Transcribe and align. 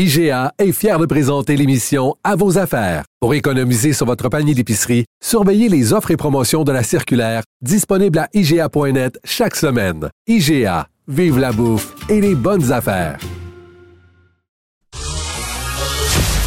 IGA 0.00 0.52
est 0.60 0.70
fier 0.70 0.96
de 1.00 1.06
présenter 1.06 1.56
l'émission 1.56 2.14
À 2.22 2.36
vos 2.36 2.56
affaires. 2.56 3.02
Pour 3.20 3.34
économiser 3.34 3.92
sur 3.92 4.06
votre 4.06 4.28
panier 4.28 4.54
d'épicerie, 4.54 5.06
surveillez 5.20 5.68
les 5.68 5.92
offres 5.92 6.12
et 6.12 6.16
promotions 6.16 6.62
de 6.62 6.70
la 6.70 6.84
circulaire 6.84 7.42
disponible 7.62 8.20
à 8.20 8.28
IGA.net 8.32 9.18
chaque 9.24 9.56
semaine. 9.56 10.08
IGA, 10.28 10.86
vive 11.08 11.40
la 11.40 11.50
bouffe 11.50 11.94
et 12.08 12.20
les 12.20 12.36
bonnes 12.36 12.70
affaires. 12.70 13.18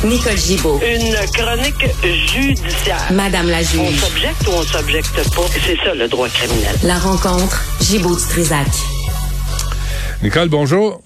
Nicole 0.06 0.38
Gibaud. 0.38 0.80
Une 0.82 1.14
chronique 1.34 1.86
judiciaire. 2.34 3.12
Madame 3.12 3.50
la 3.50 3.58
On 3.58 3.62
juge. 3.90 4.00
s'objecte 4.00 4.48
ou 4.48 4.52
on 4.52 4.62
s'objecte 4.64 5.36
pas? 5.36 5.42
C'est 5.66 5.76
ça 5.84 5.94
le 5.94 6.08
droit 6.08 6.30
criminel. 6.30 6.74
La 6.84 6.98
rencontre, 6.98 7.66
Gibaud-Strisac. 7.82 8.68
Nicole, 10.24 10.48
bonjour. 10.48 11.02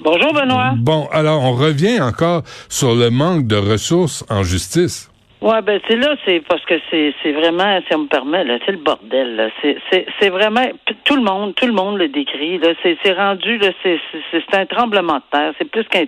Bonjour 0.00 0.32
Benoît. 0.32 0.74
Bon, 0.76 1.08
alors 1.10 1.42
on 1.42 1.52
revient 1.52 2.00
encore 2.00 2.44
sur 2.68 2.94
le 2.94 3.10
manque 3.10 3.46
de 3.46 3.56
ressources 3.56 4.24
en 4.28 4.44
justice. 4.44 5.10
Ouais, 5.40 5.62
ben 5.62 5.80
c'est 5.86 5.94
là, 5.94 6.16
c'est 6.26 6.40
parce 6.40 6.64
que 6.64 6.74
c'est 6.90 7.14
c'est 7.22 7.30
vraiment, 7.30 7.78
si 7.86 7.94
on 7.94 7.98
me 8.00 8.08
permet, 8.08 8.42
là, 8.42 8.58
c'est 8.66 8.72
le 8.72 8.78
bordel. 8.78 9.36
là. 9.36 9.48
C'est 9.62 9.76
c'est 9.88 10.04
c'est 10.18 10.30
vraiment 10.30 10.66
tout 11.04 11.14
le 11.14 11.22
monde, 11.22 11.54
tout 11.54 11.66
le 11.66 11.72
monde 11.72 11.96
le 11.96 12.08
décrit. 12.08 12.58
Là, 12.58 12.70
c'est 12.82 12.98
c'est 13.04 13.12
rendu, 13.12 13.56
là, 13.58 13.68
c'est 13.84 14.00
c'est 14.32 14.54
un 14.56 14.66
tremblement 14.66 15.18
de 15.18 15.22
terre. 15.30 15.52
C'est 15.58 15.70
plus 15.70 15.84
qu'un, 15.84 16.06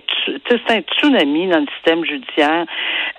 c'est 0.49 0.71
un 0.71 0.81
tsunami 0.81 1.47
dans 1.47 1.59
le 1.59 1.65
système 1.75 2.03
judiciaire. 2.03 2.65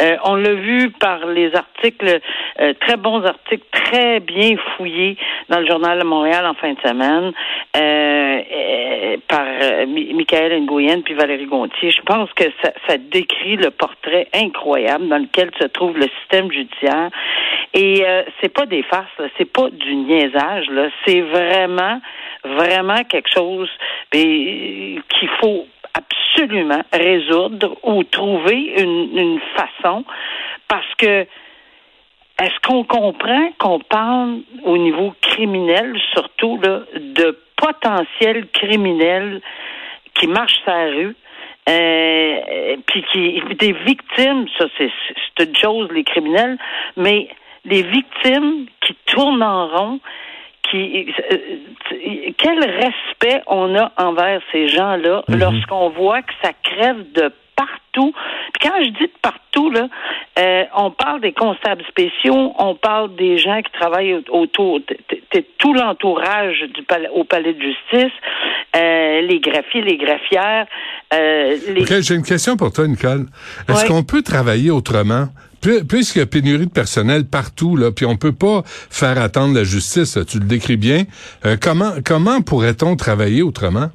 Euh, 0.03 0.17
on 0.25 0.35
l'a 0.35 0.53
vu 0.53 0.91
par 0.91 1.25
les 1.27 1.55
articles, 1.55 2.21
euh, 2.61 2.75
très 2.81 2.99
bons 2.99 3.25
articles, 3.25 3.65
très 3.73 4.21
bien 4.21 4.57
fouillés 4.77 5.17
dans 5.49 5.61
le 5.61 5.67
journal 5.67 5.99
de 5.99 6.05
Montréal 6.05 6.45
en 6.47 6.53
fin 6.55 6.75
de 6.75 6.81
semaine, 6.81 7.33
euh, 7.75 8.41
euh, 8.55 9.17
par 9.29 9.47
euh, 9.47 9.87
Mi- 9.87 10.13
Michael 10.13 10.61
Nguyen 10.61 11.01
puis 11.03 11.15
Valérie 11.15 11.47
Gontier. 11.47 11.91
Je 11.91 12.03
pense 12.03 12.31
que 12.35 12.45
ça, 12.63 12.71
ça 12.87 12.97
décrit 12.99 13.57
le 13.57 13.71
portrait 13.71 14.29
incroyable 14.35 15.09
dans 15.09 15.19
lequel 15.19 15.51
se 15.59 15.67
trouve 15.69 15.97
le 16.03 16.09
système 16.21 16.51
judiciaire. 16.51 17.11
Et 17.75 18.05
euh, 18.07 18.23
c'est 18.41 18.49
pas 18.49 18.67
des 18.67 18.83
farces, 18.83 19.11
c'est 19.39 19.51
pas 19.51 19.71
du 19.71 19.95
niaisage, 19.95 20.69
là. 20.71 20.89
C'est 21.07 21.21
vraiment, 21.21 22.01
vraiment 22.45 23.03
quelque 23.05 23.31
chose 23.33 23.71
ben, 24.13 24.21
qu'il 24.21 25.29
faut 25.41 25.67
absolument 25.95 26.83
résoudre 26.93 27.77
ou 27.83 28.03
trouver 28.05 28.75
une, 28.79 29.41
façon 29.55 30.05
parce 30.69 30.95
que 30.97 31.27
est-ce 32.39 32.61
qu'on 32.67 32.85
comprend 32.85 33.53
qu'on 33.59 33.79
parle 33.79 34.39
au 34.65 34.79
niveau 34.79 35.15
criminel, 35.21 35.95
surtout 36.13 36.59
de 36.59 37.39
potentiels 37.57 38.47
criminels 38.53 39.41
qui 40.15 40.27
marchent 40.27 40.63
la 40.67 40.87
rue, 40.87 41.17
euh, 41.69 42.77
puis 42.87 43.05
qui 43.13 43.41
des 43.57 43.73
victimes, 43.73 44.47
ça 44.59 44.67
c'est 44.77 44.91
c'est 45.37 45.49
une 45.49 45.57
chose 45.57 45.89
les 45.93 46.05
criminels, 46.05 46.59
mais 46.97 47.29
les 47.65 47.83
victimes 47.83 48.67
qui 48.81 48.97
tournent 49.07 49.43
en 49.43 49.69
rond, 49.69 50.01
qui 50.71 51.13
euh, 51.31 51.37
quel 52.37 52.59
respect 52.59 53.43
on 53.47 53.77
a 53.77 53.93
envers 53.97 54.41
ces 54.51 54.69
gens-là 54.69 55.23
lorsqu'on 55.29 55.91
voit 55.91 56.23
que 56.23 56.33
ça 56.43 56.53
crève 56.65 57.13
de 57.13 57.33
partout. 57.93 58.13
Puis 58.55 58.69
quand 58.69 58.77
je 58.85 58.89
dis 58.91 59.07
de 59.07 59.13
partout, 59.21 59.71
là, 59.71 59.89
euh, 60.39 60.65
on 60.77 60.91
parle 60.91 61.21
des 61.21 61.33
constables 61.33 61.83
spéciaux, 61.89 62.53
on 62.59 62.75
parle 62.75 63.15
des 63.17 63.39
gens 63.39 63.61
qui 63.63 63.73
travaillent 63.79 64.15
au- 64.15 64.37
autour, 64.43 64.81
tout 65.59 65.75
l'entourage 65.75 66.61
du 66.75 66.83
palais, 66.83 67.09
au 67.15 67.25
palais 67.25 67.55
de 67.55 67.61
justice, 67.61 68.13
euh, 68.77 69.21
les 69.23 69.41
greffiers, 69.41 69.83
les 69.83 69.97
greffières, 69.97 70.67
euh, 71.15 71.57
les... 71.75 72.03
J'ai 72.03 72.15
une 72.15 72.23
question 72.23 72.57
pour 72.57 72.73
toi, 72.73 72.87
Nicole. 72.87 73.27
Est-ce 73.69 73.83
Ouais. 73.83 73.89
qu'on 73.89 74.03
peut 74.03 74.23
travailler 74.23 74.71
autrement? 74.71 75.27
Pu- 75.61 75.85
Puisqu'il 75.89 76.19
y 76.19 76.23
a 76.23 76.27
pénurie 76.27 76.67
de 76.67 76.73
personnel 76.73 77.25
partout, 77.31 77.77
là, 77.77 77.93
puis 77.93 78.05
on 78.07 78.17
peut 78.17 78.33
pas 78.33 78.63
faire 78.67 79.21
attendre 79.21 79.55
la 79.55 79.63
justice, 79.65 80.19
tu 80.29 80.39
le 80.39 80.45
décris 80.47 80.77
bien. 80.77 81.05
euh, 81.47 81.57
comment 81.61 81.93
comment 82.05 82.41
pourrait-on 82.41 82.97
travailler 82.97 83.43
autrement? 83.43 83.89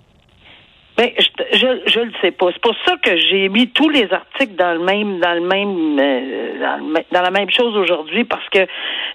Ben, 0.98 1.12
je, 1.20 1.28
je, 1.58 1.68
je 1.92 2.00
le 2.00 2.12
sais 2.22 2.32
pas. 2.32 2.48
C'est 2.52 2.62
pour 2.62 2.74
ça 2.86 2.96
que 2.98 3.16
j'ai 3.18 3.50
mis 3.50 3.70
tous 3.70 3.88
les 3.90 4.12
articles 4.12 4.56
dans 4.56 4.74
le 4.74 4.80
même, 4.80 5.20
dans 5.20 5.34
le 5.36 5.42
même, 5.42 6.00
euh, 6.00 6.60
dans, 6.60 6.78
le 6.88 7.04
dans 7.12 7.22
la 7.22 7.30
même 7.30 7.52
chose 7.52 7.78
aujourd'hui, 7.78 8.24
parce 8.24 8.48
que 8.50 8.66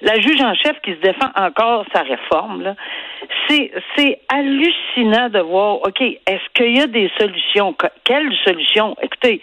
la 0.01 0.21
juge 0.21 0.41
en 0.41 0.55
chef 0.55 0.81
qui 0.83 0.93
se 0.93 1.01
défend 1.01 1.31
encore 1.35 1.85
sa 1.93 2.03
réforme, 2.03 2.63
là, 2.63 2.77
c'est, 3.49 3.73
c'est 3.97 4.21
hallucinant 4.29 5.29
de 5.29 5.41
voir. 5.41 5.83
Ok, 5.83 6.01
est-ce 6.01 6.49
qu'il 6.55 6.77
y 6.77 6.81
a 6.81 6.87
des 6.87 7.11
solutions? 7.19 7.73
Que- 7.73 7.87
Quelles 8.05 8.33
solutions? 8.45 8.95
Écoutez, 9.03 9.41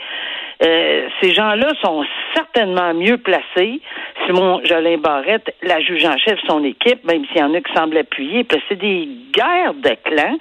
euh, 0.61 1.07
ces 1.21 1.31
gens-là 1.33 1.69
sont 1.83 2.03
certainement 2.35 2.93
mieux 2.93 3.17
placés. 3.17 3.79
Simon 4.25 4.61
Jolin 4.65 4.97
Barrette, 4.97 5.55
la 5.63 5.79
juge 5.79 6.05
en 6.05 6.17
chef, 6.17 6.37
son 6.47 6.63
équipe, 6.63 7.03
même 7.05 7.25
s'il 7.27 7.37
y 7.37 7.43
en 7.43 7.53
a 7.53 7.61
qui 7.61 7.73
semblent 7.73 7.97
appuyer, 7.97 8.43
puis 8.43 8.61
c'est 8.67 8.75
des 8.75 9.07
guerres 9.31 9.73
de 9.73 9.95
clans. 10.03 10.37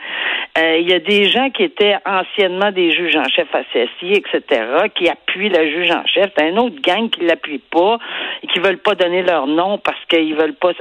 Euh, 0.59 0.79
Il 0.79 0.89
y 0.91 0.93
a 0.93 0.99
des 0.99 1.25
gens 1.27 1.51
qui 1.51 1.63
étaient 1.63 1.97
anciennement 2.05 2.73
des 2.73 2.91
juges 2.91 3.15
en 3.17 3.29
chef 3.29 3.47
associés, 3.55 4.17
etc., 4.19 4.63
qui 4.95 5.09
appuient 5.09 5.51
la 5.51 5.65
juge 5.69 5.91
en 5.93 6.05
chef. 6.07 6.31
C'est 6.37 6.45
un 6.49 6.57
autre 6.57 6.81
gang 6.83 7.09
qui 7.11 7.21
l'appuie 7.25 7.59
pas 7.71 7.99
et 8.43 8.47
qui 8.49 8.59
veulent 8.59 8.79
pas 8.83 8.95
donner 8.97 9.23
leur 9.23 9.47
nom 9.47 9.79
parce 9.79 10.05
qu'ils 10.09 10.35
veulent 10.35 10.57
pas 10.57 10.73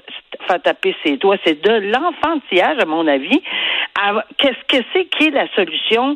faire 0.48 0.62
taper 0.62 0.96
ses 1.04 1.18
doigts. 1.18 1.38
C'est 1.46 1.62
de 1.62 1.92
l'enfantillage, 1.92 2.78
à 2.82 2.86
mon 2.86 3.06
avis. 3.08 3.42
À- 4.02 4.26
Qu'est-ce 4.38 4.64
que 4.78 4.84
c'est 4.94 5.06
qui 5.06 5.28
est 5.28 5.32
la 5.32 5.48
solution? 5.56 6.16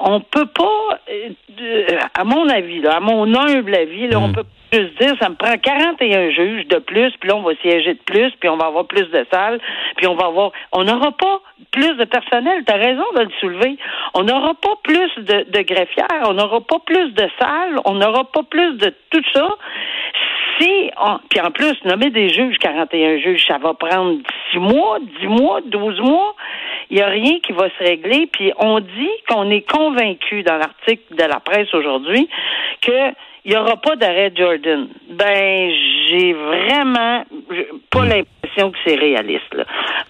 On 0.00 0.20
peut 0.20 0.46
pas, 0.46 1.00
euh, 1.10 1.98
à 2.14 2.24
mon 2.24 2.48
avis, 2.48 2.80
là, 2.80 2.96
à 2.96 3.00
mon 3.00 3.34
humble 3.34 3.74
avis, 3.74 4.06
là, 4.08 4.18
on 4.20 4.32
peut 4.32 4.44
pas 4.44 4.78
juste 4.78 5.00
dire, 5.00 5.14
ça 5.20 5.28
me 5.28 5.34
prend 5.34 5.56
41 5.56 6.30
juges 6.30 6.66
de 6.68 6.78
plus, 6.78 7.10
puis 7.18 7.28
là, 7.28 7.36
on 7.36 7.42
va 7.42 7.54
siéger 7.62 7.94
de 7.94 8.02
plus, 8.04 8.30
puis 8.38 8.48
on 8.48 8.56
va 8.56 8.66
avoir 8.66 8.86
plus 8.86 9.06
de 9.10 9.26
salles, 9.32 9.58
puis 9.96 10.06
on 10.06 10.14
va 10.14 10.26
avoir, 10.26 10.52
on 10.72 10.84
n'aura 10.84 11.12
pas 11.12 11.40
plus 11.72 11.96
de 11.96 12.04
personnel, 12.04 12.64
tu 12.66 12.72
as 12.72 12.76
raison 12.76 13.04
de 13.16 13.22
le 13.22 13.30
soulever. 13.40 13.76
On 14.14 14.22
n'aura 14.24 14.54
pas 14.54 14.74
plus 14.82 15.10
de, 15.16 15.50
de 15.50 15.62
greffières, 15.62 16.24
on 16.26 16.34
n'aura 16.34 16.60
pas 16.60 16.78
plus 16.86 17.12
de 17.12 17.28
salles, 17.38 17.78
on 17.84 17.94
n'aura 17.94 18.24
pas 18.24 18.42
plus 18.44 18.76
de 18.78 18.94
tout 19.10 19.22
ça. 19.34 19.48
Si, 20.58 20.90
on, 21.00 21.18
puis 21.28 21.40
en 21.40 21.50
plus, 21.50 21.74
nommer 21.84 22.10
des 22.10 22.28
juges, 22.28 22.58
41 22.58 23.18
juges, 23.18 23.46
ça 23.46 23.58
va 23.58 23.74
prendre 23.74 24.18
6 24.52 24.58
mois, 24.58 24.98
10 25.20 25.26
mois, 25.26 25.60
12 25.64 26.00
mois. 26.00 26.34
Il 26.90 26.96
n'y 26.96 27.02
a 27.02 27.08
rien 27.08 27.38
qui 27.40 27.52
va 27.52 27.68
se 27.68 27.84
régler. 27.84 28.26
Puis 28.26 28.52
on 28.58 28.80
dit 28.80 29.10
qu'on 29.28 29.50
est 29.50 29.68
convaincu 29.70 30.42
dans 30.42 30.56
l'article 30.56 31.14
de 31.14 31.24
la 31.24 31.40
presse 31.40 31.72
aujourd'hui 31.74 32.28
que 32.80 33.12
il 33.44 33.52
n'y 33.52 33.56
aura 33.56 33.76
pas 33.76 33.96
d'arrêt 33.96 34.30
Jordan. 34.34 34.88
Ben, 35.08 35.70
j'ai 36.06 36.34
vraiment 36.34 37.24
pas 37.90 38.04
l'impression 38.04 38.37
que 38.70 38.78
c'est 38.84 38.96
réaliste. 38.96 39.54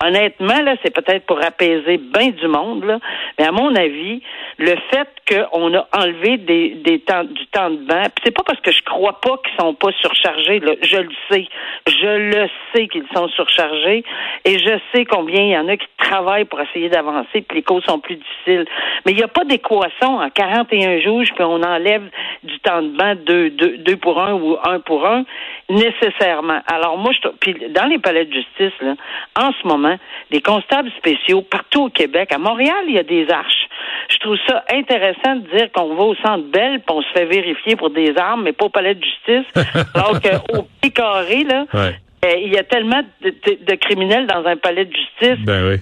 Honnêtement, 0.04 0.62
là, 0.62 0.74
c'est 0.82 0.94
peut-être 0.94 1.26
pour 1.26 1.44
apaiser 1.44 1.98
bien 1.98 2.30
du 2.30 2.48
monde, 2.48 2.98
mais 3.38 3.46
à 3.46 3.52
mon 3.52 3.74
avis, 3.74 4.22
le 4.58 4.74
fait 4.90 5.08
qu'on 5.28 5.74
a 5.74 5.86
enlevé 5.92 6.38
des, 6.38 6.70
des 6.70 7.00
temps, 7.00 7.24
du 7.24 7.46
temps 7.48 7.70
de 7.70 7.78
puis 7.88 8.22
c'est 8.24 8.34
pas 8.34 8.42
parce 8.44 8.60
que 8.60 8.70
je 8.70 8.82
crois 8.82 9.20
pas 9.20 9.36
qu'ils 9.38 9.56
sont 9.58 9.74
pas 9.74 9.90
surchargés, 10.00 10.60
je 10.82 10.96
le 10.98 11.10
sais. 11.30 11.46
Je 11.86 12.06
le 12.06 12.48
sais 12.72 12.88
qu'ils 12.88 13.06
sont 13.14 13.28
surchargés 13.28 14.04
et 14.44 14.58
je 14.58 14.78
sais 14.92 15.04
combien 15.04 15.42
il 15.42 15.50
y 15.50 15.58
en 15.58 15.68
a 15.68 15.76
qui 15.76 15.86
travaillent 15.98 16.44
pour 16.44 16.60
essayer 16.60 16.88
d'avancer, 16.88 17.42
puis 17.42 17.56
les 17.56 17.62
causes 17.62 17.84
sont 17.84 17.98
plus 17.98 18.16
difficiles. 18.16 18.66
Mais 19.04 19.12
il 19.12 19.16
n'y 19.16 19.22
a 19.22 19.28
pas 19.28 19.44
d'équation 19.44 20.18
en 20.18 20.30
41 20.30 21.00
jours, 21.00 21.22
puis 21.22 21.44
on 21.44 21.62
enlève 21.62 22.04
du 22.42 22.58
temps 22.60 22.82
de 22.82 22.96
bain 22.96 23.14
deux, 23.14 23.50
deux, 23.50 23.96
pour 23.96 24.20
un 24.20 24.34
ou 24.34 24.56
un 24.64 24.80
pour 24.80 25.06
un, 25.06 25.24
nécessairement. 25.68 26.60
Alors 26.66 26.98
moi, 26.98 27.12
je, 27.12 27.28
puis 27.40 27.54
dans 27.70 27.86
les 27.86 27.98
palais 27.98 28.24
de 28.24 28.32
justice, 28.38 28.78
là, 28.80 28.94
en 29.38 29.50
ce 29.60 29.66
moment, 29.66 29.96
les 30.30 30.40
constables 30.40 30.90
spéciaux 30.98 31.42
partout 31.42 31.84
au 31.84 31.88
Québec, 31.90 32.32
à 32.32 32.38
Montréal, 32.38 32.84
il 32.88 32.94
y 32.94 32.98
a 32.98 33.02
des 33.02 33.28
arches. 33.30 33.68
Je 34.10 34.16
trouve 34.18 34.36
ça 34.48 34.64
intéressant 34.72 35.36
de 35.36 35.48
dire 35.56 35.70
qu'on 35.72 35.94
va 35.94 36.02
au 36.04 36.14
centre 36.16 36.44
Belle, 36.50 36.80
puis 36.80 36.96
on 36.96 37.02
se 37.02 37.08
fait 37.14 37.26
vérifier 37.26 37.76
pour 37.76 37.90
des 37.90 38.16
armes, 38.16 38.42
mais 38.42 38.52
pas 38.52 38.66
au 38.66 38.70
palais 38.70 38.94
de 38.94 39.04
justice. 39.04 39.46
alors 39.94 40.20
qu'au 40.20 40.66
pied 40.80 40.90
carré, 40.90 41.44
là, 41.44 41.66
Ouais. 41.74 41.94
euh, 42.24 42.32
il 42.44 42.52
y 42.52 42.58
a 42.58 42.64
tellement 42.64 43.02
de, 43.22 43.30
de- 43.30 43.64
de 43.64 43.74
criminels 43.74 44.26
dans 44.26 44.44
un 44.46 44.56
palais 44.56 44.84
de 44.86 44.92
justice 44.94 45.44
Ben 45.44 45.68
oui. 45.70 45.78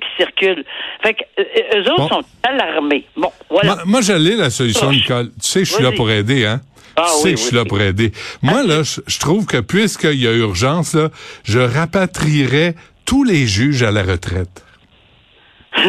qui 0.00 0.06
circule. 0.22 0.64
Fait 1.02 1.14
que 1.14 1.22
euh, 1.38 1.44
eux 1.80 1.90
autres 1.92 2.08
Bon. 2.08 2.08
sont 2.08 2.22
alarmés. 2.48 3.04
Bon, 3.16 3.30
voilà. 3.48 3.76
Moi, 3.76 3.82
moi, 3.86 4.00
j'allais 4.02 4.36
la 4.36 4.50
solution. 4.50 4.90
Nicole. 4.90 5.26
Tu 5.40 5.48
sais, 5.48 5.60
je 5.64 5.72
suis 5.72 5.82
là 5.82 5.92
pour 5.92 6.10
aider, 6.10 6.44
hein? 6.46 6.60
Ah 6.96 7.06
oui, 7.22 7.32
que 7.32 7.36
je 7.36 7.42
suis 7.42 7.50
oui. 7.50 7.56
là 7.56 7.64
pour 7.64 7.80
aider. 7.80 8.12
Moi, 8.42 8.62
là, 8.62 8.82
je, 8.82 9.00
je 9.06 9.18
trouve 9.18 9.46
que 9.46 9.58
puisqu'il 9.58 10.14
y 10.14 10.26
a 10.26 10.32
urgence, 10.32 10.94
là, 10.94 11.10
je 11.44 11.58
rapatrierais 11.58 12.74
tous 13.04 13.24
les 13.24 13.46
juges 13.46 13.82
à 13.82 13.90
la 13.90 14.02
retraite. 14.02 14.64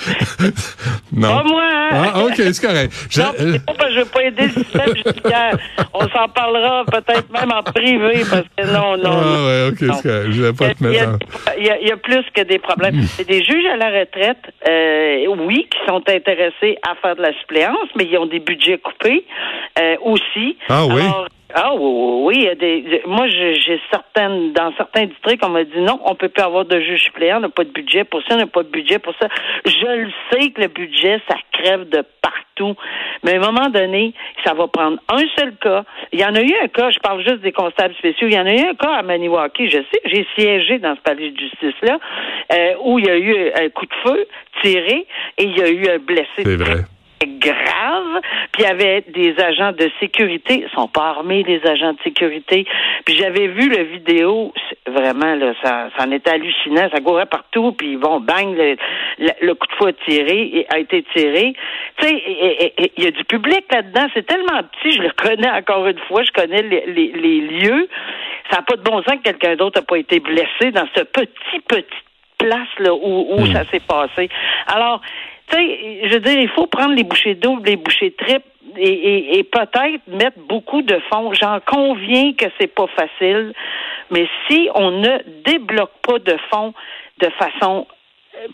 non. 1.12 1.28
Pas 1.36 1.42
moi, 1.44 1.62
hein? 1.64 2.10
Ah, 2.14 2.24
OK, 2.24 2.34
c'est 2.36 2.60
correct. 2.66 2.92
Je- 3.10 3.20
Non, 3.20 3.32
c'est 3.36 3.64
pas 3.66 3.72
parce 3.74 3.88
que 3.88 3.94
je 3.94 3.98
veux 4.00 4.04
pas 4.06 4.22
aider 4.22 4.42
le 4.42 4.50
système 4.64 4.96
judiciaire. 4.96 5.58
On 5.94 6.08
s'en 6.08 6.28
parlera 6.28 6.84
peut-être 6.86 7.30
même 7.32 7.52
en 7.52 7.62
privé 7.62 8.22
parce 8.30 8.44
que 8.56 8.72
non, 8.72 8.96
non. 8.96 9.10
Ah, 9.12 9.46
ouais, 9.46 9.68
OK, 9.70 9.78
c'est 9.78 10.08
correct. 10.08 10.30
Je 10.30 10.42
vais 10.42 10.52
pas 10.52 10.74
te 10.74 10.84
Il 10.84 10.92
y, 10.92 10.98
a, 10.98 11.10
en... 11.10 11.18
il, 11.58 11.66
y 11.66 11.70
a, 11.70 11.80
il 11.80 11.88
y 11.88 11.92
a 11.92 11.96
plus 11.96 12.24
que 12.34 12.42
des 12.42 12.58
problèmes. 12.58 13.02
C'est 13.16 13.26
des 13.28 13.42
juges 13.44 13.66
à 13.66 13.76
la 13.76 13.90
retraite, 14.00 14.38
euh, 14.68 15.26
oui, 15.38 15.66
qui 15.70 15.78
sont 15.88 16.02
intéressés 16.08 16.78
à 16.88 16.94
faire 16.96 17.16
de 17.16 17.22
la 17.22 17.32
suppléance, 17.40 17.88
mais 17.96 18.04
ils 18.10 18.16
ont 18.18 18.26
des 18.26 18.40
budgets 18.40 18.78
coupés 18.78 19.24
euh, 19.78 19.96
aussi. 20.02 20.56
Ah 20.68 20.86
oui? 20.86 21.00
Alors, 21.02 21.26
ah 21.54 21.74
oui, 21.74 22.22
oui, 22.24 22.34
il 22.36 22.42
y 22.44 22.48
a 22.48 22.54
des, 22.54 23.02
moi, 23.06 23.26
j'ai 23.28 23.80
certaines, 23.90 24.52
dans 24.52 24.72
certains 24.76 25.06
districts, 25.06 25.44
on 25.44 25.50
m'a 25.50 25.64
dit 25.64 25.80
non, 25.80 26.00
on 26.04 26.14
peut 26.14 26.28
plus 26.28 26.42
avoir 26.42 26.64
de 26.64 26.80
juge 26.80 27.02
suppléant, 27.02 27.38
on 27.38 27.40
n'a 27.40 27.48
pas 27.48 27.64
de 27.64 27.70
budget 27.70 28.04
pour 28.04 28.20
ça, 28.22 28.34
on 28.34 28.38
n'a 28.38 28.46
pas 28.46 28.62
de 28.62 28.68
budget 28.68 28.98
pour 28.98 29.14
ça. 29.20 29.28
Je 29.64 29.86
le 29.86 30.10
sais 30.30 30.50
que 30.50 30.60
le 30.60 30.68
budget, 30.68 31.20
ça 31.28 31.36
crève 31.52 31.88
de 31.88 32.04
partout. 32.22 32.76
Mais 33.22 33.34
à 33.34 33.36
un 33.36 33.50
moment 33.52 33.68
donné, 33.68 34.14
ça 34.44 34.54
va 34.54 34.66
prendre 34.68 34.98
un 35.08 35.24
seul 35.38 35.54
cas. 35.56 35.84
Il 36.12 36.20
y 36.20 36.24
en 36.24 36.34
a 36.34 36.40
eu 36.40 36.54
un 36.62 36.68
cas, 36.68 36.90
je 36.90 36.98
parle 36.98 37.22
juste 37.22 37.40
des 37.40 37.52
constables 37.52 37.94
spéciaux, 37.94 38.28
il 38.28 38.34
y 38.34 38.38
en 38.38 38.46
a 38.46 38.52
eu 38.52 38.68
un 38.68 38.74
cas 38.74 38.92
à 38.92 39.02
Maniwaki, 39.02 39.68
je 39.68 39.78
sais, 39.78 40.00
j'ai 40.04 40.26
siégé 40.36 40.78
dans 40.78 40.94
ce 40.94 41.00
palais 41.00 41.30
de 41.30 41.38
justice-là, 41.38 41.98
euh, 42.52 42.74
où 42.82 42.98
il 42.98 43.06
y 43.06 43.10
a 43.10 43.16
eu 43.16 43.52
un 43.54 43.68
coup 43.70 43.86
de 43.86 43.94
feu 44.04 44.26
tiré 44.62 45.06
et 45.38 45.44
il 45.44 45.56
y 45.56 45.62
a 45.62 45.70
eu 45.70 45.88
un 45.88 45.98
blessé. 45.98 46.42
C'est 46.42 46.56
vrai. 46.56 46.84
Grave. 47.26 48.20
Puis 48.52 48.62
il 48.62 48.64
y 48.64 48.66
avait 48.66 49.02
des 49.08 49.34
agents 49.40 49.72
de 49.72 49.90
sécurité. 50.00 50.64
Ils 50.66 50.74
sont 50.74 50.88
pas 50.88 51.08
armés, 51.10 51.42
les 51.42 51.64
agents 51.66 51.92
de 51.92 51.98
sécurité. 52.02 52.66
Puis 53.04 53.14
j'avais 53.16 53.48
vu 53.48 53.68
la 53.70 53.82
vidéo. 53.84 54.52
Vraiment, 54.86 55.34
là, 55.34 55.52
ça, 55.62 55.88
ça 55.96 56.06
en 56.06 56.10
était 56.10 56.30
hallucinant. 56.30 56.88
Ça 56.92 57.00
courait 57.00 57.26
partout. 57.26 57.72
Puis 57.72 57.96
bon, 57.96 58.20
bang, 58.20 58.54
le, 58.56 58.76
le- 59.18 59.46
le 59.46 59.54
coup 59.54 59.66
de 59.84 59.88
a 59.88 59.92
tiré, 60.04 60.66
a 60.72 60.78
été 60.78 61.02
tiré. 61.14 61.54
Tu 61.98 62.06
sais, 62.08 62.90
il 62.96 63.04
y 63.04 63.06
a 63.06 63.10
du 63.10 63.24
public 63.24 63.64
là-dedans. 63.72 64.06
C'est 64.14 64.26
tellement 64.26 64.62
petit. 64.62 64.92
Je 64.96 65.02
le 65.02 65.10
connais 65.10 65.50
encore 65.50 65.86
une 65.86 65.98
fois. 66.08 66.22
Je 66.22 66.32
connais 66.32 66.62
les, 66.62 66.84
les- 66.86 67.12
les 67.12 67.40
lieux. 67.40 67.88
Ça 68.50 68.56
n'a 68.58 68.62
pas 68.62 68.76
de 68.76 68.82
bon 68.82 69.02
sens 69.02 69.16
que 69.16 69.22
quelqu'un 69.30 69.56
d'autre 69.56 69.80
n'a 69.80 69.86
pas 69.86 69.96
été 69.98 70.18
blessé 70.20 70.70
dans 70.72 70.86
ce 70.96 71.02
petit, 71.04 71.60
petit 71.68 71.84
place 72.38 72.68
là 72.78 72.94
où, 72.94 73.26
où 73.34 73.46
ça 73.46 73.64
s'est 73.66 73.80
passé. 73.86 74.28
Alors, 74.66 75.00
tu 75.50 75.56
sais, 75.56 76.00
je 76.08 76.14
veux 76.14 76.20
dire, 76.20 76.38
il 76.40 76.48
faut 76.48 76.66
prendre 76.66 76.94
les 76.94 77.04
bouchées 77.04 77.34
doubles, 77.34 77.68
les 77.68 77.76
bouchées 77.76 78.12
triples 78.12 78.46
et, 78.76 78.88
et, 78.88 79.38
et 79.38 79.44
peut-être 79.44 80.06
mettre 80.08 80.38
beaucoup 80.48 80.82
de 80.82 80.98
fonds. 81.10 81.32
J'en 81.34 81.58
conviens 81.66 82.32
que 82.34 82.46
c'est 82.60 82.72
pas 82.74 82.86
facile, 82.88 83.52
mais 84.10 84.26
si 84.48 84.68
on 84.74 84.90
ne 84.92 85.18
débloque 85.44 85.92
pas 86.06 86.18
de 86.18 86.36
fonds 86.50 86.72
de 87.20 87.28
façon 87.38 87.86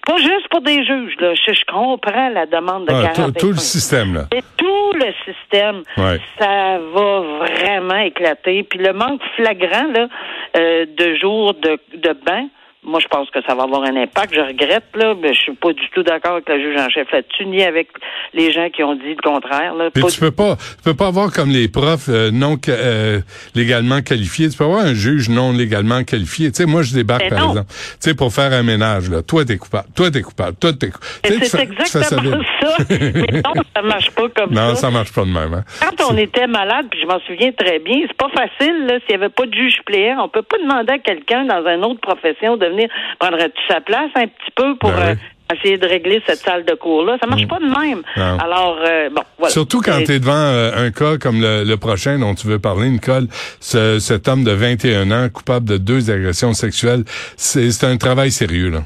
pas 0.05 0.17
juste 0.17 0.49
pour 0.51 0.63
des 0.63 0.85
juges, 0.85 1.15
là. 1.21 1.33
Je, 1.35 1.53
je 1.53 1.65
comprends 1.67 2.29
la 2.31 2.47
demande 2.47 2.87
de 2.89 2.93
Ah, 2.93 3.13
40 3.15 3.39
tout, 3.39 3.49
le 3.53 3.57
système, 3.59 4.15
là. 4.15 4.23
tout 4.57 4.93
le 4.95 5.13
système, 5.25 5.83
Ouais. 5.97 6.19
ça 6.41 6.79
va 6.93 7.21
vraiment 7.21 7.99
éclater. 7.99 8.65
Puis 8.65 8.81
le 8.81 8.93
manque 8.93 9.21
flagrant 9.37 9.87
là, 9.93 10.09
euh, 10.57 10.87
de 10.87 11.15
jours 11.17 11.55
de, 11.55 11.79
de 11.95 12.13
bain, 12.15 12.49
moi, 12.87 13.01
je 13.01 13.09
pense 13.09 13.29
que 13.31 13.41
ça 13.47 13.55
va 13.55 13.65
avoir 13.65 13.83
un 13.83 13.97
impact. 13.97 14.33
Je 14.33 14.41
regrette, 14.41 14.85
là, 14.95 15.15
mais 15.21 15.35
je 15.35 15.41
suis 15.41 15.55
pas 15.55 15.73
du 15.73 15.89
tout 15.93 16.03
d'accord 16.05 16.33
avec 16.35 16.49
la 16.49 16.59
juge 16.59 16.77
en 16.79 16.89
chef 16.89 17.11
là-dessus, 17.11 17.45
ni 17.47 17.63
avec 17.63 17.89
les 18.33 18.53
gens 18.53 18.69
qui 18.71 18.83
ont 18.85 18.95
dit 18.95 19.15
le 19.15 19.23
contraire. 19.23 19.75
Là. 19.75 19.91
Pas 19.91 20.01
tu 20.09 20.21
peux 20.21 20.31
pas, 20.31 20.57
tu 20.57 20.83
peux 20.85 20.95
pas 20.95 21.09
avoir 21.09 21.33
comme 21.33 21.51
les 21.51 21.69
profs 21.69 22.09
euh, 22.09 22.31
non 22.31 22.57
euh, 22.69 23.21
légalement 23.55 24.03
qualifiés. 24.03 24.49
Tu 24.49 24.57
peux 24.57 24.65
avoir 24.65 24.85
un 24.85 24.95
juge 24.95 25.29
non 25.29 25.53
légalement 25.53 26.05
qualifié. 26.05 26.51
Tu 26.53 26.57
sais, 26.63 26.67
moi 26.67 26.83
je 26.83 26.95
débarque 26.95 27.23
Mais 27.25 27.31
par 27.31 27.41
non. 27.41 27.51
exemple. 27.51 27.69
Tu 27.71 27.97
sais, 28.01 28.15
pour 28.15 28.33
faire 28.33 28.53
un 28.53 28.63
ménage 28.63 29.11
là, 29.11 29.23
toi 29.23 29.45
t'es 29.45 29.57
coupable, 29.57 29.89
toi 29.95 30.11
t'es 30.11 30.23
coupable, 30.23 30.57
toi 30.57 30.73
t'es 30.73 30.91
coupable. 30.91 31.11
C'est 31.25 31.45
ça 31.47 31.63
exactement 31.63 32.41
ça. 32.61 32.77
Mais 32.91 33.43
non, 33.43 33.63
ça 33.75 33.83
marche 33.83 34.11
pas 34.13 34.29
comme 34.29 34.51
Non, 34.51 34.71
ça. 34.71 34.77
ça 34.77 34.91
marche 34.91 35.13
pas 35.13 35.23
de 35.25 35.31
même. 35.31 35.55
Hein. 35.55 35.65
Quand 35.81 36.13
on 36.13 36.17
était 36.17 36.47
malade, 36.47 36.87
puis 36.91 37.01
je 37.01 37.07
m'en 37.07 37.19
souviens 37.21 37.51
très 37.53 37.79
bien, 37.81 37.97
c'est 38.07 38.17
pas 38.17 38.29
facile, 38.29 38.87
là, 38.87 38.99
s'il 39.01 39.13
y 39.13 39.15
avait 39.15 39.29
pas 39.29 39.47
de 39.47 39.55
juge 39.55 39.75
suppléant. 39.75 40.23
On 40.25 40.29
peut 40.29 40.43
pas 40.43 40.59
demander 40.59 40.93
à 40.93 40.99
quelqu'un 40.99 41.45
dans 41.45 41.67
une 41.67 41.85
autre 41.85 42.01
profession 42.01 42.57
de 42.57 42.67
venir 42.77 42.89
prendre 43.19 43.39
sa 43.69 43.81
place 43.81 44.11
un 44.15 44.27
petit 44.27 44.53
peu 44.55 44.77
pour 44.77 44.91
Ben 44.91 44.99
euh, 44.99 45.15
oui. 45.15 45.15
Mm. 45.15 45.57
essayer 45.57 45.79
de 45.79 45.87
régler 45.87 46.23
cette 46.27 46.39
salle 46.39 46.65
de 46.65 46.75
cours-là? 46.75 47.17
Ça 47.21 47.27
marche 47.27 47.47
pas 47.47 47.59
de 47.59 47.65
même. 47.65 48.03
Non. 48.17 48.39
Alors, 48.39 48.79
euh, 48.85 49.09
bon, 49.11 49.23
voilà. 49.39 49.53
Surtout 49.53 49.81
quand 49.81 50.03
tu 50.05 50.13
es 50.13 50.19
devant 50.19 50.33
euh, 50.35 50.87
un 50.87 50.91
cas 50.91 51.19
comme 51.19 51.41
le, 51.41 51.65
le 51.65 51.77
prochain 51.77 52.19
dont 52.19 52.35
tu 52.35 52.47
veux 52.47 52.59
parler, 52.59 52.89
Nicole, 52.91 53.29
ce, 53.61 53.99
cet 53.99 54.29
homme 54.29 54.45
de 54.45 54.53
21 54.53 55.11
ans 55.11 55.29
coupable 55.29 55.69
de 55.69 55.77
deux 55.77 56.11
agressions 56.11 56.53
sexuelles, 56.53 57.05
c'est 57.37 57.71
c'est 57.71 57.87
un 57.87 57.97
travail 57.97 58.31
sérieux 58.31 58.71
là. 58.71 58.83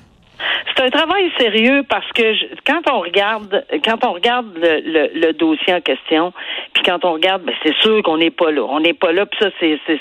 C'est 0.77 0.85
un 0.85 0.91
travail 0.91 1.31
sérieux 1.39 1.83
parce 1.89 2.11
que 2.13 2.35
quand 2.67 2.81
on 2.91 3.01
regarde 3.01 3.65
quand 3.85 4.05
on 4.07 4.13
regarde 4.13 4.47
le, 4.57 5.11
le- 5.15 5.33
dossier 5.33 5.73
en 5.75 5.81
question, 5.81 6.33
puis 6.75 6.83
quand 6.85 7.05
on 7.05 7.13
regarde, 7.13 7.43
ben 7.43 7.55
c'est 7.63 7.75
sûr 7.77 8.03
qu'on 8.03 8.17
n'est 8.19 8.31
pas 8.31 8.51
là. 8.51 8.63
On 8.69 8.81
n'est 8.81 8.95
pas 8.95 9.13
là, 9.13 9.27
puis 9.27 9.39
ça 9.41 9.51
c'est 9.61 9.79
c'est 9.87 9.99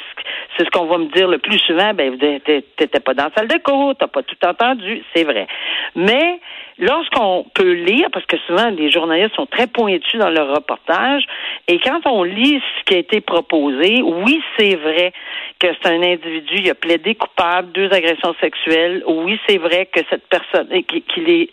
ce- 0.58 0.70
qu'on 0.72 0.86
va 0.86 0.98
me 0.98 1.06
dire 1.08 1.28
le 1.28 1.38
plus 1.38 1.60
souvent. 1.60 1.94
Ben 1.94 2.18
t'étais 2.18 3.00
pas 3.00 3.14
dans 3.14 3.26
la 3.26 3.32
salle 3.36 3.48
de 3.48 3.58
cours, 3.58 3.96
t'as 3.98 4.08
pas 4.08 4.24
tout 4.24 4.36
entendu, 4.46 5.04
c'est 5.16 5.24
vrai. 5.24 5.48
Mais 5.96 6.40
lorsqu'on 6.78 7.46
peut 7.54 7.74
lire, 7.74 8.08
parce 8.12 8.26
que 8.26 8.38
souvent 8.48 8.70
les 8.70 8.90
journalistes 8.92 9.36
sont 9.36 9.46
très 9.46 9.68
pointus 9.68 10.20
dans 10.20 10.30
leur 10.30 10.54
reportage, 10.56 11.24
et 11.68 11.80
quand 11.80 12.02
on 12.06 12.24
lit 12.24 12.62
ce 12.80 12.84
qui 12.86 12.96
a 12.96 13.00
été 13.00 13.22
proposé, 13.22 14.02
oui 14.02 14.42
c'est 14.58 14.76
vrai 14.76 15.14
que 15.60 15.68
c'est 15.82 15.90
un 15.90 16.02
individu, 16.02 16.56
il 16.60 16.70
a 16.70 16.76
plaidé 16.76 17.16
coupable, 17.16 17.72
deux 17.74 17.92
agressions 17.92 18.34
sexuelles. 18.40 19.04
Oui, 19.08 19.38
c'est 19.48 19.58
vrai 19.58 19.88
que 19.88 20.00
cette 20.10 20.29
personne, 20.30 20.68
et 20.72 20.84
qu'il 20.84 21.04
qu'il 21.04 21.30
est, 21.30 21.50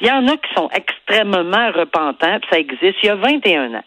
il 0.00 0.06
y 0.06 0.10
en 0.10 0.26
a 0.28 0.36
qui 0.36 0.54
sont 0.54 0.70
extrêmement 0.74 1.70
repentants, 1.72 2.38
puis 2.40 2.48
ça 2.50 2.58
existe. 2.58 2.96
Il 3.02 3.06
y 3.06 3.10
a 3.10 3.16
21 3.16 3.74
ans. 3.74 3.84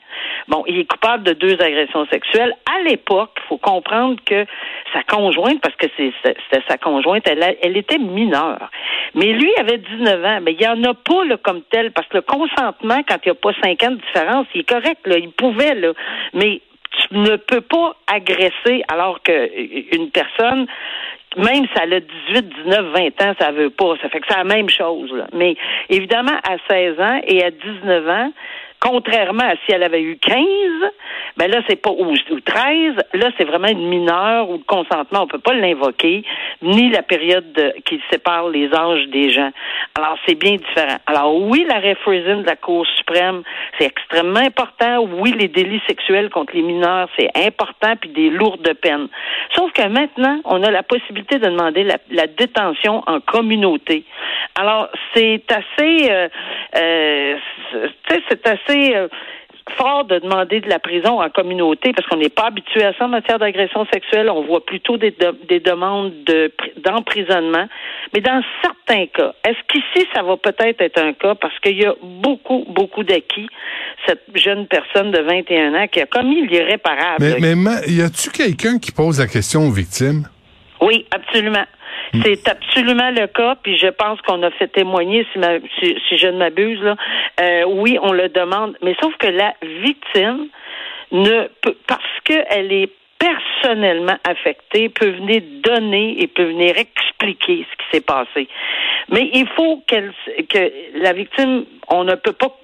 Bon, 0.48 0.64
il 0.68 0.80
est 0.80 0.86
coupable 0.86 1.24
de 1.24 1.34
deux 1.34 1.60
agressions 1.62 2.06
sexuelles. 2.08 2.54
À 2.66 2.84
l'époque, 2.84 3.32
il 3.38 3.48
faut 3.48 3.58
comprendre 3.58 4.18
que 4.26 4.46
sa 4.94 5.04
conjointe, 5.04 5.62
parce 5.62 5.76
que 5.76 5.88
c'était 5.98 6.64
sa 6.68 6.78
conjointe, 6.78 7.28
elle, 7.28 7.58
elle 7.62 7.78
était 7.78 7.98
mineure. 7.98 8.70
Mais 9.16 9.28
lui 9.28 9.54
avait 9.58 9.78
19 9.78 10.26
ans. 10.26 10.40
Mais 10.42 10.54
il 10.54 10.60
n'y 10.60 10.68
en 10.68 10.84
a 10.84 10.94
pas 10.94 11.26
là, 11.26 11.38
comme 11.38 11.62
tel, 11.72 11.92
parce 11.92 12.08
que 12.08 12.18
le 12.18 12.22
consentement, 12.22 13.02
quand 13.08 13.18
il 13.26 13.30
n'y 13.30 13.32
a 13.32 13.36
pas 13.36 13.54
5 13.64 13.84
ans 13.84 13.92
de 13.92 14.02
différence, 14.02 14.48
il 14.54 14.62
est 14.62 14.70
correct. 14.70 15.00
Là, 15.06 15.18
il 15.18 15.32
pouvait, 15.32 15.76
là. 15.76 15.94
Mais 16.34 16.62
tu 17.00 17.18
ne 17.18 17.38
peux 17.38 17.62
pas 17.62 17.96
agresser 18.08 18.84
alors 18.90 19.22
que 19.24 19.96
une 19.96 20.12
personne 20.12 20.68
même 21.38 21.66
si 21.66 21.82
elle 21.82 21.94
a 21.94 22.00
18, 22.00 22.50
19, 22.66 22.86
20 22.94 23.22
ans, 23.22 23.34
ça 23.40 23.52
veut 23.52 23.70
pas. 23.70 23.94
Ça 24.02 24.10
fait 24.10 24.20
que 24.20 24.28
c'est 24.30 24.38
la 24.38 24.44
même 24.44 24.70
chose. 24.70 25.12
là. 25.14 25.28
Mais 25.34 25.56
évidemment, 25.90 26.38
à 26.44 26.58
16 26.70 27.00
ans 27.00 27.22
et 27.26 27.44
à 27.44 27.52
19 27.52 28.10
ans, 28.10 28.32
contrairement 28.80 29.44
à 29.44 29.54
si 29.66 29.72
elle 29.72 29.84
avait 29.84 30.02
eu 30.02 30.18
15, 30.18 30.36
ben 31.38 31.50
là, 31.50 31.62
c'est 31.68 31.82
pas, 31.82 31.92
ou, 31.92 32.12
ou 32.14 32.40
13, 32.42 32.96
là, 33.14 33.30
c'est 33.38 33.46
vraiment 33.46 33.68
une 33.68 33.88
mineure 33.88 34.50
où 34.50 34.54
le 34.54 34.64
consentement, 34.64 35.22
on 35.24 35.28
peut 35.28 35.40
pas 35.40 35.54
l'invoquer, 35.54 36.24
ni 36.62 36.90
la 36.90 37.02
période 37.02 37.52
de- 37.54 37.74
qui 37.86 38.00
sépare 38.12 38.50
les 38.50 38.74
âges 38.74 39.08
des 39.08 39.30
gens. 39.30 39.52
Alors, 39.96 40.18
c'est 40.28 40.36
bien 40.36 40.56
différent. 40.56 40.98
Alors, 41.08 41.36
oui, 41.36 41.66
l'arrêt 41.68 41.96
Friesen 41.96 42.42
de 42.42 42.46
la 42.48 42.56
Cour 42.56 42.86
suprême, 42.98 43.44
c'est 43.78 43.86
extrêmement 43.86 44.40
important. 44.42 45.00
Oui, 45.20 45.34
les 45.38 45.48
délits 45.48 45.82
sexuels 45.88 46.30
contre 46.30 46.54
les 46.56 46.62
mineurs, 46.62 47.08
c'est 47.18 47.30
important, 47.36 47.96
puis 48.00 48.10
des 48.10 48.30
lourdes 48.30 48.74
peines. 48.82 49.08
Sauf 49.56 49.72
que 49.74 49.88
maintenant, 49.88 50.40
on 50.46 50.64
a 50.64 50.72
la 50.72 50.84
possibilité 50.84 51.40
de 51.40 51.46
demander 51.46 51.84
la, 51.84 51.98
la 52.12 52.28
détention 52.28 53.04
en 53.08 53.20
communauté. 53.20 54.04
Alors, 54.60 54.90
c'est 55.14 55.44
assez, 55.52 56.12
euh, 56.12 56.28
euh, 56.76 57.36
c'est- 57.72 57.90
tu 58.08 58.16
sais, 58.16 58.22
c'est 58.30 58.48
assez 58.48 58.96
euh, 58.96 59.08
fort 59.78 60.06
de 60.06 60.20
demander 60.20 60.60
de 60.60 60.68
la 60.70 60.80
prison 60.80 61.22
en 61.22 61.30
communauté 61.30 61.94
parce 61.94 62.08
qu'on 62.08 62.18
n'est 62.18 62.30
pas 62.30 62.48
habitué 62.48 62.84
à 62.84 62.94
ça 62.94 63.06
en 63.06 63.10
matière 63.10 63.40
d'agression 63.40 63.86
sexuelle. 63.94 64.30
On 64.30 64.44
voit 64.44 64.66
plutôt 64.66 64.98
des, 64.98 65.12
de- 65.12 65.38
des 65.48 65.60
demandes 65.60 66.12
de, 66.26 66.52
d'emprisonnement. 66.84 67.68
Mais 68.14 68.22
dans 68.22 68.42
certains 68.62 69.06
cas, 69.08 69.34
est-ce 69.48 69.58
qu'ici, 69.68 70.08
ça 70.14 70.24
va 70.24 70.38
peut-être 70.38 70.82
être 70.82 71.00
un 71.02 71.14
cas? 71.14 71.36
Parce 71.36 71.58
qu'il 71.60 71.78
y 71.82 71.86
a 71.86 71.94
beaucoup, 72.02 72.66
beaucoup 72.70 73.04
d'acquis. 73.04 73.48
Cette 74.08 74.24
jeune 74.36 74.68
personne 74.68 75.12
de 75.12 75.20
21 75.20 75.76
ans 75.76 75.88
qui 75.88 76.02
a 76.02 76.06
commis 76.06 76.48
l'irréparable. 76.48 77.18
Mais, 77.24 77.36
mais 77.40 77.56
ma- 77.56 77.86
y 77.88 78.02
a-tu 78.02 78.30
quelqu'un 78.32 78.80
qui 78.80 78.92
pose 78.92 79.20
la 79.20 79.28
question 79.28 79.68
aux 79.68 79.72
victimes? 79.72 80.28
Oui, 80.82 81.06
absolument. 81.12 81.66
C'est 82.24 82.48
absolument 82.50 83.10
le 83.12 83.28
cas, 83.28 83.56
puis 83.64 83.78
je 83.78 83.88
pense 83.88 84.22
qu'on 84.22 84.44
a 84.44 84.52
fait 84.52 84.68
témoigner, 84.68 85.26
si, 85.32 85.40
ma- 85.40 85.60
si, 85.80 85.96
si 86.08 86.18
je 86.18 86.28
ne 86.28 86.38
m'abuse, 86.38 86.82
là, 86.82 86.96
euh, 87.40 87.64
oui, 87.68 87.98
on 88.02 88.12
le 88.12 88.28
demande, 88.30 88.76
mais 88.82 88.96
sauf 89.02 89.16
que 89.18 89.28
la 89.28 89.54
victime 89.82 90.48
ne 91.12 91.48
peut, 91.62 91.78
parce 91.88 92.04
qu'elle 92.26 92.72
est 92.74 92.90
personnellement 93.18 94.18
affecté 94.28 94.90
peut 94.90 95.12
venir 95.12 95.42
donner 95.64 96.22
et 96.22 96.28
peut 96.28 96.46
venir 96.46 96.76
expliquer 96.78 97.66
ce 97.70 97.78
qui 97.78 97.92
s'est 97.92 98.02
passé. 98.02 98.48
Mais 99.10 99.30
il 99.34 99.48
faut 99.56 99.84
qu'elle, 99.86 100.12
que 100.50 100.72
la 100.96 101.14
victime, 101.14 101.66
on 101.90 102.04
ne 102.04 102.16
peut 102.16 102.34
pas 102.34 102.58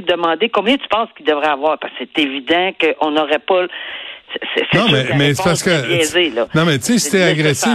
demander 0.00 0.48
combien 0.48 0.76
tu 0.76 0.88
penses 0.88 1.10
qu'il 1.16 1.26
devrait 1.26 1.48
avoir, 1.48 1.78
parce 1.78 1.92
que 1.94 2.04
c'est 2.04 2.22
évident 2.22 2.72
qu'on 2.80 3.10
n'aurait 3.10 3.38
pas 3.40 3.66
non, 4.74 4.86
mais, 4.90 5.06
mais 5.16 5.34
c'est 5.34 5.42
parce 5.42 5.62
que. 5.62 6.56
non, 6.56 6.64
mais 6.64 6.78
tu 6.78 6.84
sais, 6.84 6.98
c'était 6.98 7.22
agressé. 7.22 7.68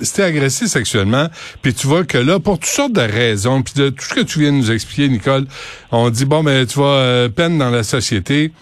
C'était 0.00 0.22
agressé 0.22 0.66
sexuellement. 0.66 1.28
Puis 1.62 1.74
tu 1.74 1.86
vois 1.86 2.04
que 2.04 2.18
là, 2.18 2.38
pour 2.38 2.58
toutes 2.58 2.68
sortes 2.68 2.92
de 2.92 3.00
raisons, 3.00 3.62
puis 3.62 3.74
de 3.74 3.90
tout 3.90 4.04
ce 4.04 4.14
que 4.14 4.20
tu 4.20 4.40
viens 4.40 4.52
de 4.52 4.58
nous 4.58 4.70
expliquer, 4.70 5.08
Nicole, 5.08 5.46
on 5.90 6.10
dit, 6.10 6.24
bon, 6.24 6.42
mais 6.42 6.66
tu 6.66 6.76
vois, 6.76 6.94
euh, 6.94 7.28
peine 7.28 7.58
dans 7.58 7.70
la 7.70 7.82
société. 7.82 8.52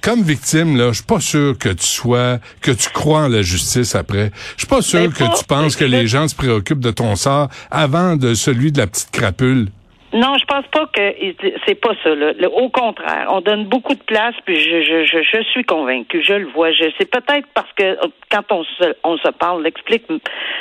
Comme 0.00 0.24
victime, 0.24 0.76
là, 0.76 0.88
je 0.88 0.96
suis 0.96 1.04
pas 1.04 1.20
sûr 1.20 1.56
que 1.56 1.68
tu 1.68 1.86
sois, 1.86 2.40
que 2.60 2.72
tu 2.72 2.90
crois 2.90 3.20
en 3.20 3.28
la 3.28 3.42
justice 3.42 3.94
après. 3.94 4.32
Je 4.56 4.62
suis 4.62 4.66
pas 4.66 4.82
sûr 4.82 5.12
que 5.12 5.38
tu 5.38 5.44
penses 5.44 5.76
que 5.76 5.84
les 5.84 6.08
gens 6.08 6.26
se 6.26 6.34
préoccupent 6.34 6.80
de 6.80 6.90
ton 6.90 7.14
sort 7.14 7.48
avant 7.70 8.16
de 8.16 8.34
celui 8.34 8.72
de 8.72 8.78
la 8.78 8.88
petite 8.88 9.12
crapule. 9.12 9.68
Non, 10.12 10.36
je 10.36 10.44
pense 10.44 10.66
pas 10.66 10.86
que 10.92 11.00
c'est 11.66 11.74
pas 11.74 11.94
ça. 12.02 12.14
Là. 12.14 12.32
Au 12.52 12.68
contraire, 12.68 13.28
on 13.30 13.40
donne 13.40 13.64
beaucoup 13.64 13.94
de 13.94 14.02
place, 14.02 14.34
puis 14.44 14.60
je, 14.60 14.82
je, 14.82 15.04
je, 15.06 15.22
je 15.22 15.42
suis 15.44 15.64
convaincue, 15.64 16.22
je 16.22 16.34
le 16.34 16.48
vois. 16.48 16.70
Je 16.70 16.84
c'est 16.98 17.10
peut-être 17.10 17.48
parce 17.54 17.72
que 17.72 17.82
euh, 17.82 18.08
quand 18.30 18.44
on 18.50 18.62
se, 18.62 18.94
on 19.04 19.16
se 19.16 19.28
parle, 19.30 19.62
l'explique 19.62 20.06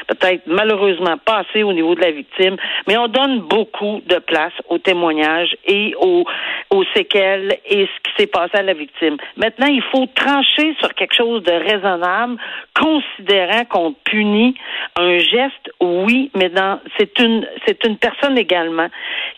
peut-être 0.08 0.43
malheureusement 0.46 1.17
pas 1.17 1.39
assez 1.39 1.63
au 1.63 1.74
niveau 1.74 1.96
de 1.96 2.01
la 2.01 2.12
victime, 2.12 2.55
mais 2.88 2.98
on 2.98 3.10
donne 3.10 3.39
beaucoup 3.39 4.01
de 4.05 4.20
place 4.20 4.53
aux 4.70 4.77
témoignages 4.77 5.55
et 5.65 5.96
aux, 6.00 6.24
aux 6.70 6.84
séquelles 6.96 7.58
et 7.65 7.88
ce 7.88 8.10
qui 8.10 8.15
s'est 8.17 8.27
passé 8.27 8.51
à 8.53 8.62
la 8.62 8.74
victime. 8.74 9.17
Maintenant, 9.36 9.67
il 9.67 9.84
faut 9.91 10.05
trancher 10.15 10.75
sur 10.79 10.93
quelque 10.93 11.15
chose 11.15 11.43
de 11.43 11.51
raisonnable, 11.51 12.38
considérant 12.74 13.65
qu'on 13.65 13.93
punit 14.05 14.55
un 14.96 15.17
geste, 15.17 15.72
oui, 15.81 16.31
mais 16.36 16.48
dans 16.48 16.79
c'est 16.98 17.20
une 17.20 17.46
c'est 17.65 17.84
une 17.86 17.98
personne 17.98 18.38
également 18.38 18.88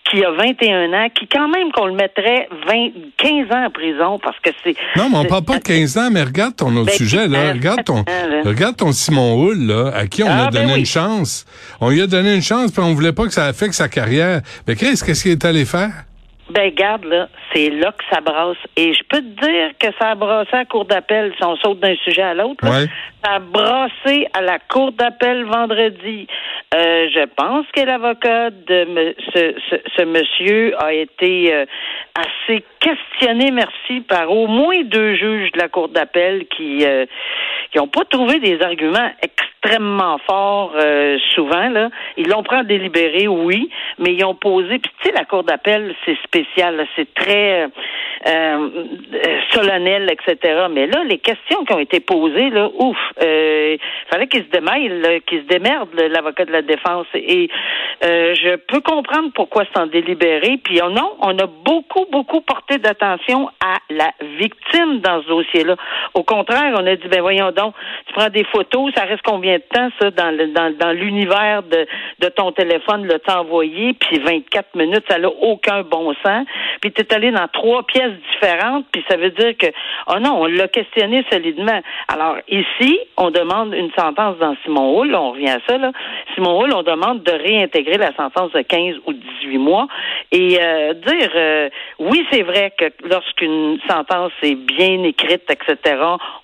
qui 0.09 0.23
a 0.23 0.31
21 0.31 0.93
ans, 0.93 1.07
qui 1.13 1.27
quand 1.27 1.47
même 1.47 1.71
qu'on 1.71 1.87
le 1.87 1.93
mettrait 1.93 2.47
20, 2.67 2.89
15 3.17 3.51
ans 3.51 3.65
en 3.65 3.69
prison 3.69 4.19
parce 4.21 4.37
que 4.39 4.49
c'est. 4.63 4.75
Non, 4.97 5.09
mais 5.09 5.17
on 5.17 5.25
parle 5.25 5.45
pas 5.45 5.57
de 5.57 5.63
15 5.63 5.97
ans, 5.97 6.09
mais 6.11 6.23
regarde 6.23 6.55
ton 6.55 6.75
autre 6.75 6.87
ben, 6.87 6.97
sujet, 6.97 7.27
là. 7.27 7.53
Regarde 7.53 7.83
ton, 7.83 8.03
regarde 8.43 8.75
ton 8.75 8.91
Simon 8.91 9.41
Hull, 9.41 9.67
là, 9.67 9.91
à 9.95 10.07
qui 10.07 10.23
on 10.23 10.27
a 10.27 10.47
ah, 10.47 10.49
ben 10.51 10.67
donné 10.67 10.79
une 10.79 10.85
chance. 10.85 11.45
On 11.79 11.89
lui 11.89 12.01
a 12.01 12.07
donné 12.07 12.35
une 12.35 12.41
chance, 12.41 12.71
puis 12.71 12.81
on 12.81 12.93
voulait 12.93 13.13
pas 13.13 13.25
que 13.25 13.33
ça 13.33 13.45
affecte 13.45 13.73
sa 13.73 13.87
carrière. 13.87 14.41
Mais 14.67 14.75
Chris, 14.75 14.99
qu'est-ce 15.05 15.23
qu'il 15.23 15.31
est 15.31 15.45
allé 15.45 15.65
faire? 15.65 15.91
Ben, 16.53 16.71
garde, 16.71 17.05
là, 17.05 17.29
c'est 17.51 17.69
là 17.71 17.91
que 17.91 18.03
ça 18.11 18.21
brasse. 18.21 18.57
Et 18.77 18.93
je 18.93 19.03
peux 19.09 19.21
te 19.21 19.45
dire 19.45 19.71
que 19.79 19.87
ça 19.99 20.11
a 20.11 20.15
brassé 20.15 20.49
à 20.53 20.57
la 20.57 20.65
cour 20.65 20.85
d'appel, 20.85 21.33
si 21.35 21.43
on 21.43 21.55
saute 21.55 21.79
d'un 21.79 21.95
sujet 22.03 22.21
à 22.21 22.35
l'autre. 22.35 22.63
Ça 23.23 23.31
a 23.31 23.39
brassé 23.39 24.27
à 24.33 24.41
la 24.41 24.59
cour 24.59 24.91
d'appel 24.91 25.45
vendredi. 25.45 26.27
Euh, 26.75 27.07
je 27.13 27.25
pense 27.35 27.65
que 27.75 27.81
l'avocat 27.81 28.51
de 28.51 29.15
ce, 29.33 29.55
ce, 29.97 30.03
monsieur 30.03 30.79
a 30.79 30.93
été 30.93 31.53
euh, 31.53 31.65
assez 32.15 32.63
questionné, 32.79 33.51
merci, 33.51 34.01
par 34.01 34.31
au 34.31 34.47
moins 34.47 34.83
deux 34.83 35.15
juges 35.15 35.51
de 35.53 35.59
la 35.59 35.69
cour 35.69 35.89
d'appel 35.89 36.45
qui 36.55 36.85
euh, 36.85 37.05
qui 37.71 37.79
n'ont 37.79 37.87
pas 37.87 38.05
trouvé 38.05 38.39
des 38.39 38.61
arguments 38.61 39.11
extrêmement 39.21 39.52
forts 40.25 40.73
souvent. 41.35 41.69
Là. 41.69 41.89
Ils 42.17 42.27
l'ont 42.27 42.43
pris 42.43 42.57
en 42.57 42.63
délibéré, 42.63 43.27
oui, 43.27 43.69
mais 43.99 44.13
ils 44.13 44.23
ont 44.25 44.35
posé. 44.35 44.79
Puis 44.79 44.91
tu 45.01 45.09
sais, 45.09 45.15
la 45.15 45.25
cour 45.25 45.43
d'appel, 45.43 45.95
c'est 46.05 46.17
spécial, 46.23 46.85
c'est 46.95 47.13
très 47.13 47.67
solennel, 49.51 50.09
etc. 50.11 50.65
Mais 50.71 50.87
là, 50.87 51.03
les 51.03 51.17
questions 51.17 51.65
qui 51.65 51.73
ont 51.73 51.79
été 51.79 51.99
posées, 51.99 52.49
là, 52.49 52.69
ouf, 52.77 52.97
il 53.21 53.79
fallait 54.09 54.27
qu'ils 54.27 54.45
se 54.45 54.49
démêlent, 54.49 55.21
qu'ils 55.25 55.41
se 55.41 55.47
démerdent, 55.47 55.93
l'avocat 55.93 56.45
de 56.45 56.51
la 56.51 56.61
défense. 56.61 57.07
Et 57.15 57.49
euh, 58.05 58.33
je 58.35 58.55
peux 58.55 58.81
comprendre 58.81 59.29
pourquoi 59.33 59.63
c'est 59.65 59.79
en 59.79 59.87
délibéré. 59.87 60.59
Puis 60.63 60.79
oh 60.83 60.89
non, 60.89 61.15
on 61.21 61.37
a 61.37 61.47
beaucoup, 61.47 62.05
beaucoup 62.11 62.41
porté 62.41 62.77
d'attention 62.77 63.49
à 63.63 63.77
la 63.89 64.11
victime 64.37 64.99
dans 64.99 65.21
ce 65.21 65.27
dossier-là. 65.27 65.75
Au 66.13 66.23
contraire, 66.23 66.73
on 66.77 66.85
a 66.85 66.95
dit, 66.95 67.07
ben 67.07 67.21
voyons 67.21 67.51
donc, 67.51 67.73
tu 68.07 68.13
prends 68.13 68.29
des 68.29 68.43
photos, 68.45 68.91
ça 68.95 69.03
reste 69.03 69.21
combien 69.23 69.52
de 69.57 69.63
temps, 69.73 69.89
ça, 69.99 70.11
dans, 70.11 70.35
dans, 70.53 70.77
dans 70.77 70.91
l'univers 70.91 71.63
de, 71.63 71.85
de 72.19 72.29
ton 72.29 72.51
téléphone, 72.51 73.05
le 73.05 73.19
temps 73.19 73.41
envoyé, 73.41 73.93
puis 73.93 74.19
24 74.19 74.75
minutes, 74.75 75.03
ça 75.09 75.17
n'a 75.17 75.29
aucun 75.29 75.83
bon 75.83 76.13
sens. 76.23 76.45
Puis 76.81 76.91
tu 76.91 77.01
es 77.01 77.13
allé 77.13 77.31
dans 77.31 77.47
trois 77.47 77.83
pièces 77.83 78.13
différentes, 78.33 78.85
puis 78.91 79.03
ça 79.09 79.17
veut 79.17 79.31
dire 79.31 79.55
que, 79.57 79.67
oh 80.07 80.19
non, 80.19 80.41
on 80.41 80.45
l'a 80.45 80.67
questionné 80.67 81.23
solidement. 81.31 81.81
Alors 82.07 82.37
ici, 82.47 82.99
on 83.17 83.31
demande 83.31 83.73
une 83.73 83.91
sentence 83.97 84.37
dans 84.37 84.55
Simon 84.63 84.99
Hull, 84.99 85.15
on 85.15 85.31
revient 85.31 85.49
à 85.49 85.59
ça, 85.67 85.77
là. 85.77 85.91
Simon 86.35 86.61
Hull, 86.61 86.73
on 86.73 86.83
demande 86.83 87.23
de 87.23 87.31
réintégrer 87.31 87.97
la 87.97 88.13
sentence 88.15 88.51
de 88.51 88.61
15 88.61 88.95
ou 89.05 89.13
18 89.13 89.57
mois 89.57 89.87
et 90.33 90.57
euh, 90.59 90.93
dire 90.95 91.29
euh, 91.35 91.69
oui, 91.99 92.25
c'est 92.31 92.41
vrai 92.41 92.73
que 92.75 92.85
lorsqu'une 93.07 93.77
sentence 93.87 94.31
est 94.41 94.55
bien 94.55 95.03
écrite, 95.03 95.43
etc., 95.47 95.95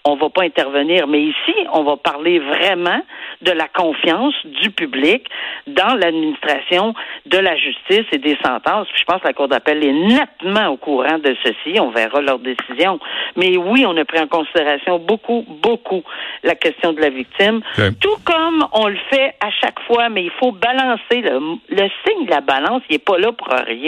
on 0.05 0.15
va 0.15 0.29
pas 0.29 0.43
intervenir, 0.43 1.07
mais 1.07 1.23
ici, 1.23 1.55
on 1.73 1.83
va 1.83 1.97
parler 1.97 2.37
vraiment 2.37 3.01
de 3.41 3.51
la 3.51 3.67
confiance 3.67 4.35
du 4.45 4.69
public 4.69 5.25
dans 5.65 5.95
l'administration 5.95 6.93
de 7.25 7.37
la 7.39 7.55
justice 7.55 8.05
et 8.11 8.19
des 8.19 8.37
sentences. 8.45 8.87
je 8.95 9.03
pense 9.05 9.21
que 9.21 9.27
la 9.27 9.33
Cour 9.33 9.47
d'appel 9.47 9.83
est 9.83 9.91
nettement 9.91 10.67
au 10.67 10.77
courant 10.77 11.17
de 11.17 11.35
ceci. 11.43 11.79
On 11.79 11.89
verra 11.89 12.21
leur 12.21 12.37
décision. 12.37 12.99
Mais 13.37 13.57
oui, 13.57 13.85
on 13.87 13.97
a 13.97 14.05
pris 14.05 14.19
en 14.19 14.27
considération 14.27 14.99
beaucoup, 14.99 15.45
beaucoup 15.47 16.03
la 16.43 16.53
question 16.53 16.93
de 16.93 17.01
la 17.01 17.09
victime. 17.09 17.61
Tout 17.99 18.17
comme 18.23 18.67
on 18.73 18.87
le 18.87 18.97
fait 19.09 19.33
à 19.41 19.49
chaque 19.49 19.79
fois, 19.87 20.09
mais 20.09 20.25
il 20.25 20.31
faut 20.31 20.51
balancer. 20.51 21.21
Le, 21.21 21.39
le 21.69 21.89
signe 22.05 22.25
de 22.25 22.31
la 22.31 22.41
balance, 22.41 22.83
il 22.89 22.93
n'est 22.93 22.99
pas 22.99 23.17
là 23.17 23.31
pour 23.31 23.47
rien. 23.47 23.78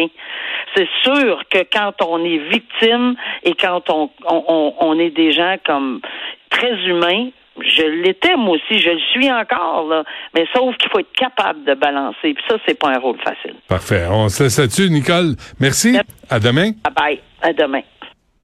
C'est 0.75 0.87
sûr 1.03 1.41
que 1.49 1.59
quand 1.71 1.93
on 2.05 2.23
est 2.23 2.37
victime 2.49 3.15
et 3.43 3.53
quand 3.53 3.89
on, 3.89 4.09
on, 4.25 4.73
on 4.79 4.99
est 4.99 5.09
des 5.09 5.31
gens 5.33 5.55
comme 5.65 6.01
très 6.49 6.75
humains, 6.85 7.29
je 7.59 7.83
l'étais 7.83 8.35
moi 8.37 8.55
aussi, 8.55 8.79
je 8.79 8.89
le 8.89 8.99
suis 9.11 9.31
encore, 9.31 9.87
là. 9.87 10.03
Mais 10.33 10.45
sauf 10.55 10.75
qu'il 10.77 10.89
faut 10.89 10.99
être 10.99 11.11
capable 11.13 11.63
de 11.65 11.73
balancer. 11.73 12.33
Puis 12.33 12.43
ça, 12.47 12.55
c'est 12.65 12.79
pas 12.79 12.89
un 12.89 12.99
rôle 12.99 13.17
facile. 13.19 13.55
Parfait. 13.67 14.05
On 14.09 14.29
se 14.29 14.43
laisse 14.43 14.57
là-dessus, 14.59 14.89
Nicole. 14.89 15.35
Merci. 15.59 15.97
À 16.29 16.39
demain. 16.39 16.71
Bye 16.83 16.93
bye. 16.95 17.19
À 17.41 17.53
demain. 17.53 17.81